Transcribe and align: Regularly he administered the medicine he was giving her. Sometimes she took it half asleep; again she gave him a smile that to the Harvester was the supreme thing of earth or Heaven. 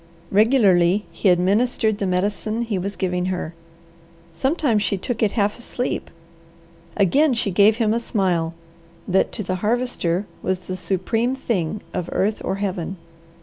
Regularly 0.31 1.05
he 1.11 1.29
administered 1.29 1.99
the 1.99 2.07
medicine 2.07 2.63
he 2.63 2.79
was 2.79 2.95
giving 2.95 3.25
her. 3.25 3.53
Sometimes 4.33 4.81
she 4.81 4.97
took 4.97 5.21
it 5.21 5.33
half 5.33 5.59
asleep; 5.59 6.09
again 6.97 7.35
she 7.35 7.51
gave 7.51 7.77
him 7.77 7.93
a 7.93 7.99
smile 7.99 8.55
that 9.07 9.31
to 9.33 9.43
the 9.43 9.57
Harvester 9.61 10.25
was 10.41 10.61
the 10.61 10.75
supreme 10.75 11.35
thing 11.35 11.81
of 11.93 12.09
earth 12.13 12.41
or 12.43 12.55
Heaven. 12.55 12.97